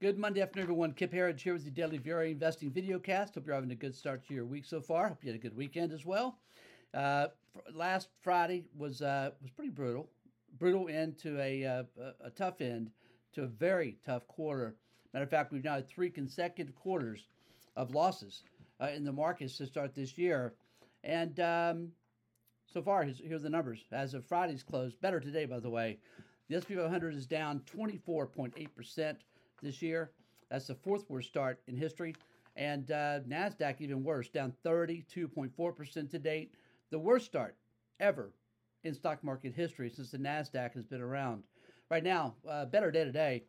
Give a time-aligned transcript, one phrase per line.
[0.00, 0.92] Good Monday afternoon, everyone.
[0.94, 3.34] Kip Herriage here with the Daily VRA Investing Videocast.
[3.34, 5.08] Hope you're having a good start to your week so far.
[5.08, 6.38] Hope you had a good weekend as well.
[6.94, 7.26] Uh,
[7.74, 10.08] last Friday was uh, was pretty brutal,
[10.58, 11.82] brutal end to a, uh,
[12.24, 12.90] a tough end
[13.34, 14.74] to a very tough quarter.
[15.12, 17.28] Matter of fact, we've now had three consecutive quarters
[17.76, 18.44] of losses
[18.80, 20.54] uh, in the markets to start this year,
[21.04, 21.88] and um,
[22.72, 24.94] so far here's, here's the numbers as of Friday's close.
[24.94, 25.98] Better today, by the way.
[26.48, 29.18] The S&P 500 is down 24.8 percent
[29.62, 30.10] this year.
[30.50, 32.14] That's the fourth worst start in history.
[32.56, 36.54] And uh, NASDAQ, even worse, down 32.4% to date.
[36.90, 37.56] The worst start
[38.00, 38.32] ever
[38.82, 41.44] in stock market history since the NASDAQ has been around.
[41.90, 43.44] Right now, uh, better day today.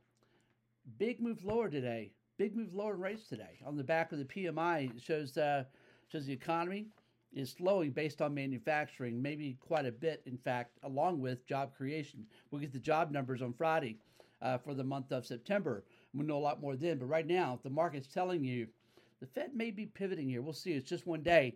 [0.98, 2.12] Big move lower today.
[2.38, 3.60] Big move lower in rates today.
[3.66, 5.64] On the back of the PMI, shows, uh,
[6.12, 6.88] shows the economy
[7.34, 12.26] is slowing based on manufacturing, maybe quite a bit, in fact, along with job creation.
[12.50, 13.98] We'll get the job numbers on Friday
[14.42, 15.84] uh, for the month of September.
[16.14, 16.98] We'll know a lot more then.
[16.98, 18.68] But right now, the market's telling you
[19.20, 20.42] the Fed may be pivoting here.
[20.42, 20.72] We'll see.
[20.74, 21.56] It's just one day,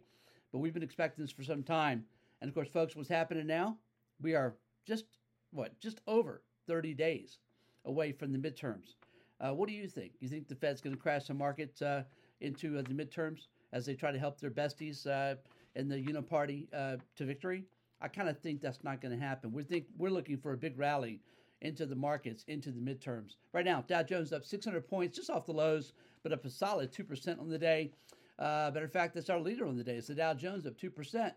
[0.51, 2.05] but we've been expecting this for some time.
[2.41, 3.77] And of course, folks, what's happening now?
[4.21, 5.05] We are just
[5.51, 5.79] what?
[5.79, 7.39] Just over 30 days
[7.85, 8.95] away from the midterms.
[9.39, 10.13] Uh, what do you think?
[10.19, 12.03] You think the Fed's going to crash the market uh,
[12.41, 15.35] into uh, the midterms as they try to help their besties uh,
[15.75, 17.65] in the Uniparty uh, to victory?
[18.01, 19.51] I kind of think that's not going to happen.
[19.51, 21.21] We think we're looking for a big rally
[21.61, 23.35] into the markets into the midterms.
[23.53, 26.91] Right now, Dow Jones up 600 points just off the lows, but up a solid
[26.91, 27.91] 2% on the day.
[28.37, 29.95] Uh, matter of fact, that's our leader on the day.
[29.95, 31.31] It's the Dow Jones up 2%.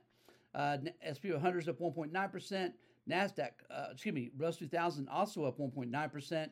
[0.54, 2.72] Uh, SP 100 is up 1.9%.
[3.08, 6.48] NASDAQ, uh, excuse me, Russell 2000 also up 1.9%.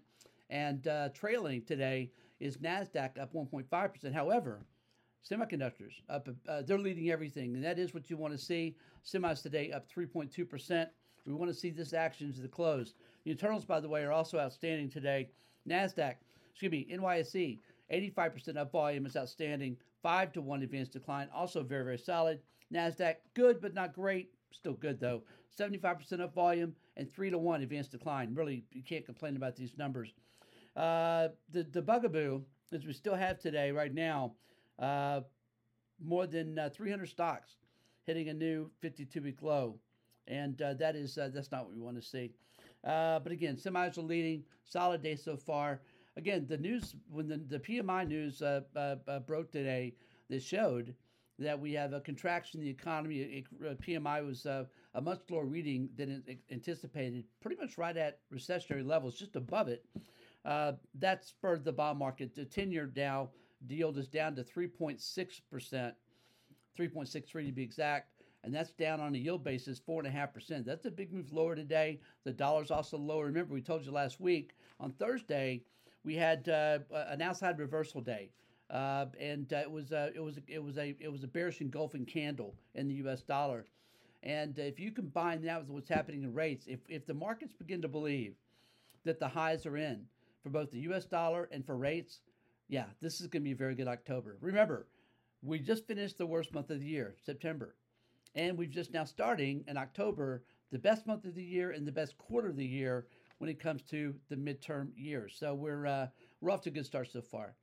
[0.48, 4.12] And uh, trailing today is NASDAQ up 1.5%.
[4.12, 4.62] However,
[5.28, 7.54] semiconductors up, uh, they're leading everything.
[7.54, 8.76] And that is what you want to see.
[9.04, 10.86] Semis today up 3.2%.
[11.26, 12.94] We want to see this action to the close.
[13.26, 15.28] The internals, by the way, are also outstanding today.
[15.68, 16.14] NASDAQ,
[16.52, 17.58] excuse me, NYSE,
[17.92, 19.76] 85% up volume is outstanding.
[20.00, 22.38] 5 to 1 advanced decline, also very, very solid.
[22.72, 24.30] NASDAQ, good but not great.
[24.52, 25.24] Still good though.
[25.58, 28.32] 75% up volume and 3 to 1 advanced decline.
[28.32, 30.14] Really, you can't complain about these numbers.
[30.76, 34.34] Uh, the, the bugaboo, as we still have today, right now,
[34.78, 35.22] uh,
[36.00, 37.56] more than uh, 300 stocks
[38.04, 39.80] hitting a new 52 week low.
[40.28, 42.30] And uh, that is uh, that's not what we want to see.
[42.84, 44.44] Uh, but again, semis are leading.
[44.64, 45.80] Solid day so far.
[46.16, 49.94] Again, the news when the, the PMI news uh, uh, uh, broke today,
[50.28, 50.94] this showed
[51.38, 53.18] that we have a contraction in the economy.
[53.18, 54.66] It, PMI was a
[55.02, 59.84] much lower reading than anticipated, pretty much right at recessionary levels, just above it.
[60.44, 62.34] that spurred the bond market.
[62.34, 63.28] The 10 year Dow
[63.68, 65.92] yield is down to 3.6%,
[66.78, 68.15] 3.63 to be exact
[68.46, 70.64] and that's down on a yield basis, 4.5%.
[70.64, 71.98] That's a big move lower today.
[72.22, 73.26] The dollar's also lower.
[73.26, 75.62] Remember, we told you last week on Thursday,
[76.04, 78.30] we had uh, an outside reversal day.
[78.70, 81.60] Uh, and uh, it was uh, it was it was a it was a bearish
[81.60, 83.22] engulfing candle in the U.S.
[83.22, 83.64] dollar,
[84.24, 87.80] and if you combine that with what's happening in rates, if if the markets begin
[87.82, 88.34] to believe
[89.04, 90.04] that the highs are in
[90.42, 91.04] for both the U.S.
[91.04, 92.22] dollar and for rates,
[92.66, 94.36] yeah, this is going to be a very good October.
[94.40, 94.88] Remember,
[95.44, 97.76] we just finished the worst month of the year, September.
[98.36, 101.92] And we've just now starting in October, the best month of the year and the
[101.92, 103.06] best quarter of the year
[103.38, 105.34] when it comes to the midterm years.
[105.38, 106.08] So we're uh,
[106.40, 107.54] we're off to a good start so far.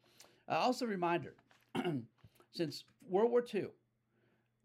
[0.50, 1.36] Uh, also, a reminder:
[2.52, 3.68] since World War II,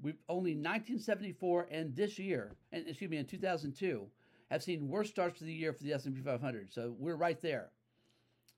[0.03, 4.07] we've only 1974 and this year, and excuse me, in 2002,
[4.51, 6.73] have seen worse starts to the year for the S&P 500.
[6.73, 7.71] So we're right there.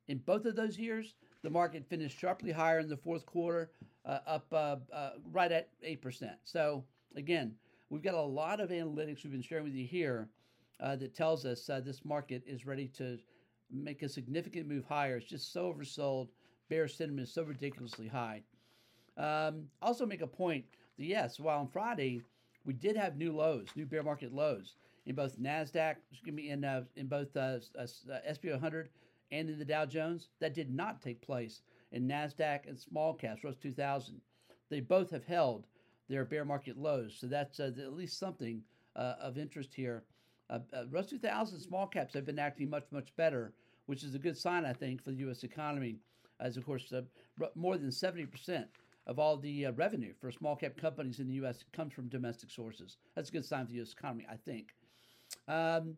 [0.08, 3.70] In both of those years, the market finished sharply higher in the fourth quarter,
[4.04, 6.36] uh, up uh, uh, right at eight percent.
[6.44, 6.84] So
[7.16, 7.54] Again,
[7.88, 10.28] we've got a lot of analytics we've been sharing with you here
[10.80, 13.18] uh, that tells us uh, this market is ready to
[13.70, 15.16] make a significant move higher.
[15.16, 16.28] It's just so oversold.
[16.68, 18.42] Bear sentiment is so ridiculously high.
[19.16, 20.64] Um, also, make a point
[20.98, 22.22] that yes, while on Friday
[22.64, 26.64] we did have new lows, new bear market lows in both Nasdaq, excuse me, in
[26.64, 27.86] uh, in both uh, uh,
[28.30, 28.88] SP 100
[29.32, 30.28] and in the Dow Jones.
[30.40, 34.20] That did not take place in Nasdaq and small caps, Russell 2000.
[34.70, 35.66] They both have held
[36.10, 37.16] their bear market lows.
[37.18, 38.62] So that's uh, at least something
[38.96, 40.02] uh, of interest here.
[40.50, 40.58] Uh,
[40.90, 43.52] Russell 2000 small caps have been acting much, much better,
[43.86, 45.44] which is a good sign, I think, for the U.S.
[45.44, 46.00] economy,
[46.40, 46.92] as of course,
[47.54, 48.64] more than 70%
[49.06, 51.64] of all the uh, revenue for small cap companies in the U.S.
[51.72, 52.96] comes from domestic sources.
[53.14, 53.92] That's a good sign for the U.S.
[53.92, 54.74] economy, I think.
[55.46, 55.96] Um,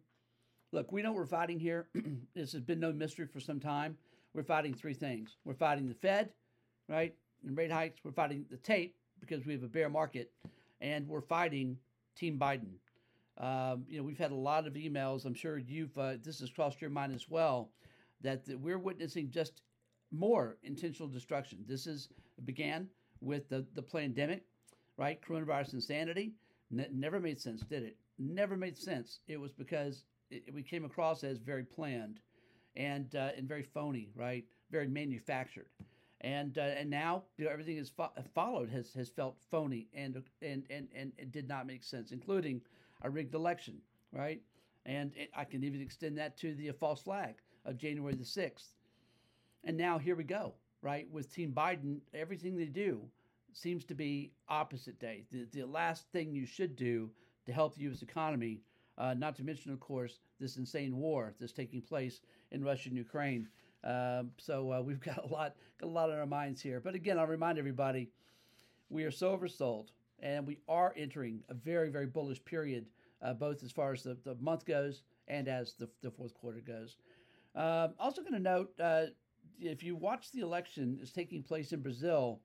[0.73, 1.88] look, we know we're fighting here.
[2.35, 3.97] this has been no mystery for some time.
[4.35, 5.37] We're fighting three things.
[5.44, 6.31] We're fighting the Fed,
[6.88, 7.15] right,
[7.47, 8.00] and rate hikes.
[8.05, 10.31] We're fighting the tape, because we have a bear market
[10.83, 11.79] and we're fighting
[12.15, 12.75] Team Biden.
[13.39, 15.25] Um, you know, we've had a lot of emails.
[15.25, 17.71] I'm sure you've uh, this has crossed your mind as well
[18.23, 19.63] that, we're witnessing just
[20.11, 21.65] more intentional destruction.
[21.67, 22.09] This is
[22.45, 22.89] began
[23.21, 24.43] with the, the pandemic,
[24.97, 25.21] right?
[25.27, 26.33] Coronavirus insanity.
[26.77, 27.97] N- never made sense, did it?
[28.19, 29.21] Never made sense.
[29.29, 32.21] It was because it, we came across as very planned
[32.77, 34.45] and uh, and very phony, right?
[34.71, 35.67] Very manufactured.
[36.23, 40.23] And, uh, and now you know, everything is fo- followed has, has felt phony and,
[40.41, 42.61] and, and, and it did not make sense, including
[43.03, 43.79] a rigged election,
[44.13, 44.41] right?
[44.87, 47.35] And it, I can even extend that to the false flag
[47.65, 48.75] of January the 6th.
[49.65, 51.09] And now here we go, right?
[51.11, 53.03] With Team Biden, everything they do
[53.53, 55.25] seems to be opposite day.
[55.31, 57.11] The, the last thing you should do
[57.47, 58.03] to help the U.S.
[58.03, 58.61] economy,
[58.99, 62.21] uh, not to mention, of course, this insane war that's taking place
[62.51, 63.49] in Russia and Ukraine.
[63.84, 66.81] Um, so uh, we've got a lot, got a lot on our minds here.
[66.81, 68.11] But again, I'll remind everybody,
[68.88, 69.88] we are so oversold,
[70.20, 72.87] and we are entering a very, very bullish period,
[73.23, 76.61] uh, both as far as the, the month goes and as the, the fourth quarter
[76.61, 76.96] goes.
[77.55, 79.06] Um, also, going to note uh,
[79.61, 82.40] if you watch the election is taking place in Brazil,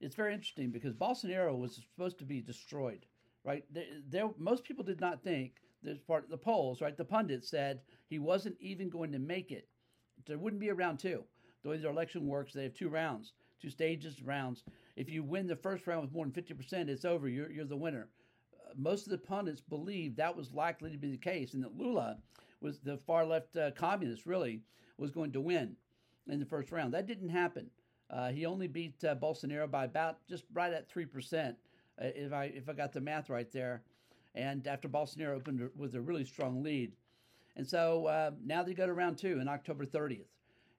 [0.00, 3.06] it's very interesting because Bolsonaro was supposed to be destroyed,
[3.44, 3.64] right?
[3.70, 5.52] There, there most people did not think
[5.82, 6.96] there's part of the polls, right?
[6.96, 9.68] The pundits said he wasn't even going to make it.
[10.26, 11.24] There wouldn't be a round two.
[11.62, 14.64] The way their election works, they have two rounds, two stages, rounds.
[14.96, 17.28] If you win the first round with more than 50%, it's over.
[17.28, 18.08] You're, you're the winner.
[18.54, 21.76] Uh, most of the pundits believed that was likely to be the case and that
[21.76, 22.18] Lula
[22.60, 24.62] was the far left uh, communist, really,
[24.98, 25.76] was going to win
[26.28, 26.92] in the first round.
[26.94, 27.70] That didn't happen.
[28.10, 31.56] Uh, he only beat uh, Bolsonaro by about just right at three percent,
[32.00, 33.82] uh, if I if I got the math right there.
[34.34, 36.92] And after Bolsonaro opened with a really strong lead,
[37.56, 40.26] and so uh, now they go to round two on October 30th.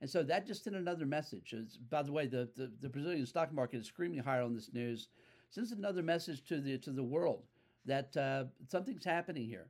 [0.01, 1.53] And so that just sent another message.
[1.53, 4.71] It's, by the way, the, the, the, Brazilian stock market is screaming higher on this
[4.73, 5.07] news.
[5.49, 7.43] Sends another message to the to the world
[7.85, 9.67] that uh, something's happening here.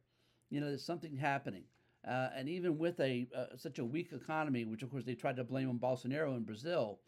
[0.50, 1.64] You know, there's something happening.
[2.08, 5.36] Uh, and even with a uh, such a weak economy, which of course they tried
[5.36, 7.00] to blame on Bolsonaro in Brazil,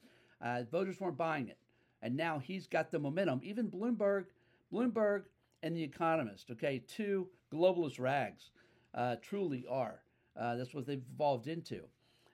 [0.42, 1.58] uh, voters weren't buying it,
[2.02, 3.40] and now he's got the momentum.
[3.44, 4.26] Even Bloomberg,
[4.72, 5.24] Bloomberg,
[5.64, 8.52] and The Economist, okay, two globalist rags,
[9.22, 10.02] truly are.
[10.40, 11.82] Uh, that's what they've evolved into.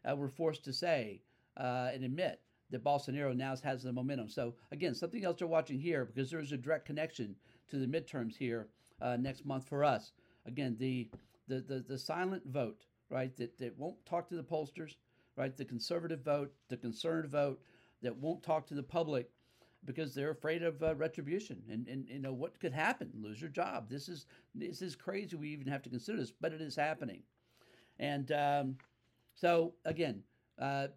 [0.03, 1.21] Uh, we're forced to say
[1.57, 2.39] and admit
[2.71, 4.29] that Bolsonaro now has the momentum.
[4.29, 7.35] So again, something else they're watching here because there is a direct connection
[7.69, 8.67] to the midterms here
[9.19, 10.11] next month for us.
[10.45, 11.09] Again, the
[11.47, 14.95] the, the, the silent vote, right, that, that won't talk to the pollsters,
[15.35, 17.59] right, the conservative vote, the concerned vote,
[18.01, 19.29] that won't talk to the public
[19.85, 23.11] because they're afraid of uh, retribution and, and you know what could happen?
[23.21, 23.89] Lose your job.
[23.89, 24.25] This is
[24.55, 25.35] this is crazy.
[25.35, 27.21] We even have to consider this but it is happening.
[27.99, 28.77] And um,
[29.33, 30.23] so again
[30.59, 30.87] uh,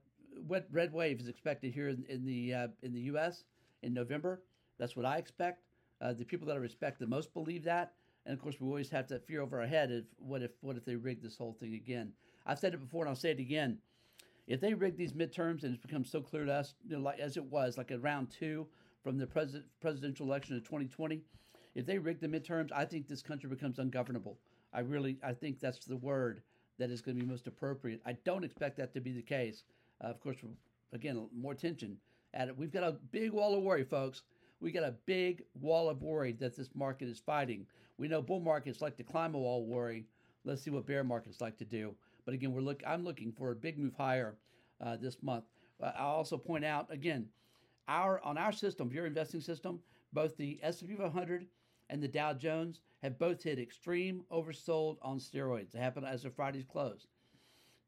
[0.47, 3.45] what red wave is expected here in, in the uh, in the us
[3.83, 4.43] in november
[4.79, 5.63] that's what i expect.
[6.01, 7.95] Uh, the people that i respect the most believe that.
[8.27, 10.77] And of course, we always have that fear over our head of what if what
[10.77, 12.13] if they rig this whole thing again?
[12.45, 13.79] I've said it before, and I'll say it again.
[14.47, 17.19] If they rig these midterms, and it's become so clear to us, you know, like
[17.19, 18.67] as it was, like at round two
[19.03, 21.23] from the president, presidential election of 2020,
[21.75, 24.39] if they rig the midterms, I think this country becomes ungovernable.
[24.73, 26.43] I really, I think that's the word
[26.79, 28.01] that is going to be most appropriate.
[28.07, 29.65] I don't expect that to be the case.
[30.03, 30.39] Uh, of course,
[30.93, 31.97] again, more tension
[32.35, 32.57] at it.
[32.57, 34.23] We've got a big wall of worry, folks.
[34.61, 37.67] We got a big wall of worry that this market is fighting.
[37.99, 40.07] We know bull markets like to climb a wall of worry.
[40.47, 41.97] Let's see what bear markets like to do.
[42.25, 42.83] But again, we're look.
[42.87, 44.37] I'm looking for a big move higher
[44.81, 45.45] uh, this month.
[45.83, 47.27] Uh, I'll also point out again,
[47.89, 49.81] our on our system, your investing system,
[50.13, 51.47] both the S&P 500
[51.91, 55.75] and the Dow Jones have both hit extreme oversold on steroids.
[55.75, 57.09] It happened as of Friday's close.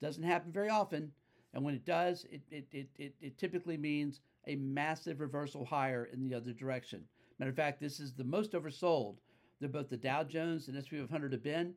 [0.02, 1.12] Doesn't happen very often,
[1.54, 6.08] and when it does, it, it, it, it, it typically means a massive reversal higher
[6.12, 7.04] in the other direction.
[7.38, 9.16] Matter of fact, this is the most oversold
[9.60, 11.74] that both the Dow Jones and S&P 500 have been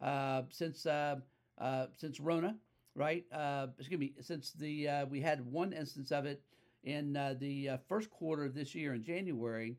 [0.00, 1.16] uh, since uh,
[1.58, 2.56] uh, since Rona,
[2.94, 3.24] right?
[3.32, 6.42] Uh, excuse me, since the uh, we had one instance of it
[6.84, 9.76] in the first quarter of this year in January,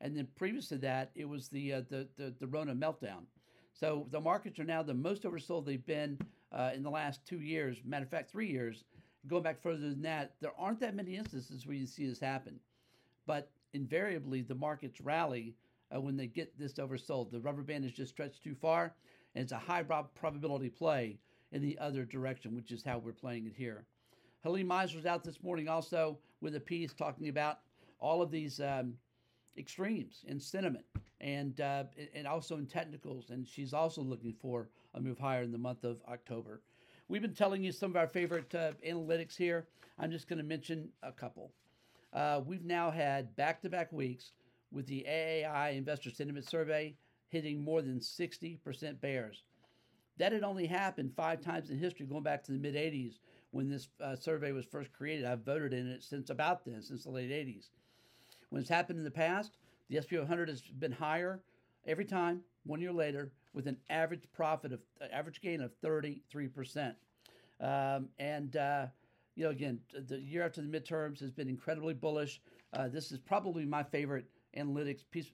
[0.00, 3.24] and then previous to that, it was the the, the, the Rona meltdown.
[3.74, 6.18] So the markets are now the most oversold they've been
[6.74, 7.82] in the last two years.
[7.84, 8.84] Matter of fact, three years.
[9.26, 12.60] Going back further than that, there aren't that many instances where you see this happen,
[13.26, 15.54] but invariably the markets rally
[15.94, 17.30] uh, when they get this oversold.
[17.30, 18.94] The rubber band is just stretched too far,
[19.36, 21.18] and it's a high probability play
[21.52, 23.84] in the other direction, which is how we're playing it here.
[24.42, 27.58] Helene Meisler's out this morning also with a piece talking about
[28.00, 28.94] all of these um,
[29.58, 30.86] extremes in sentiment
[31.20, 35.52] and uh, and also in technicals, and she's also looking for a move higher in
[35.52, 36.62] the month of October.
[37.08, 39.66] We've been telling you some of our favorite uh, analytics here.
[39.98, 41.52] I'm just going to mention a couple.
[42.12, 44.32] Uh, we've now had back-to-back weeks
[44.72, 46.94] with the AAII Investor Sentiment Survey
[47.28, 49.42] hitting more than 60% bears.
[50.18, 53.18] That had only happened five times in history, going back to the mid 80s,
[53.50, 55.26] when this uh, survey was first created.
[55.26, 57.68] I've voted in it since about then, since the late 80s.
[58.50, 61.40] When it's happened in the past, the SP 100 has been higher
[61.86, 66.94] every time, one year later, with an average profit of uh, average gain of 33%.
[67.60, 68.86] Um, and, uh,
[69.34, 72.40] you know, again, the year after the midterms has been incredibly bullish.
[72.72, 74.26] Uh, this is probably my favorite
[74.56, 75.30] analytics piece,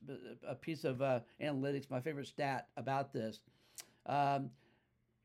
[0.47, 3.41] a piece of uh, analytics, my favorite stat about this.
[4.07, 4.51] Um,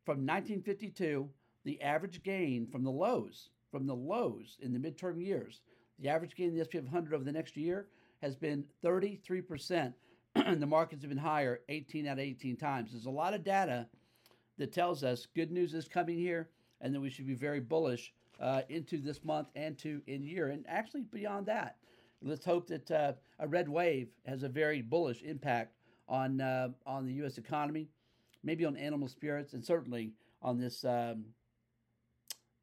[0.06, 1.30] from 1952,
[1.66, 5.62] the average gain from the lows, from the lows in the midterm years,
[6.00, 7.88] the average gain in the SP 500 over the next year
[8.22, 9.94] has been 33%.
[10.36, 12.92] And the markets have been higher 18 out of 18 times.
[12.92, 13.88] There's a lot of data
[14.58, 16.50] that tells us good news is coming here,
[16.82, 20.50] and that we should be very bullish uh, into this month and to in year,
[20.50, 21.78] and actually beyond that.
[22.22, 25.76] Let's hope that uh, a red wave has a very bullish impact
[26.08, 27.38] on uh, on the U.S.
[27.38, 27.90] economy,
[28.44, 30.84] maybe on animal spirits, and certainly on this.
[30.84, 31.26] Um,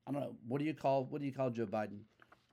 [0.06, 2.00] I don't know what do you call what do you call Joe Biden?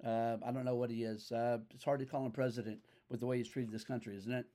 [0.06, 1.32] Uh, I don't know what he is.
[1.32, 2.80] Uh, it's hard to call him president
[3.10, 4.46] with the way he's treated this country, isn't it?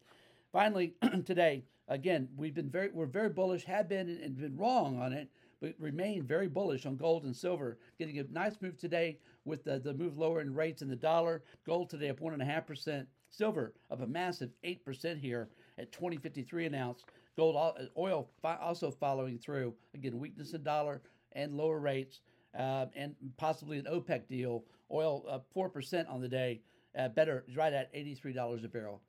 [0.53, 5.13] Finally, today again we've been very we're very bullish, have been and been wrong on
[5.13, 5.29] it
[5.61, 7.79] but remain very bullish on gold and silver.
[7.99, 11.43] Getting a nice move today with the, the move lower in rates in the dollar.
[11.65, 13.07] Gold today up 1.5%.
[13.31, 15.49] Silver up a massive 8% here
[15.79, 17.05] at 20.53 an ounce.
[17.37, 17.57] Gold
[17.99, 19.75] oil also following through.
[19.95, 22.21] Again, weakness in dollar and lower rates,
[22.59, 24.65] uh, and possibly an OPEC deal.
[24.91, 26.63] Oil up 4% on the day.
[26.99, 29.03] Uh, better, right at $83 a barrel.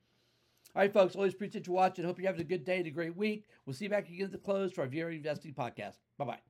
[0.78, 2.06] All right, folks, always appreciate you watching.
[2.06, 3.48] Hope you're having a good day and a great week.
[3.66, 5.96] We'll see you back again at the close for our VRA Investing podcast.
[6.20, 6.47] Bye bye.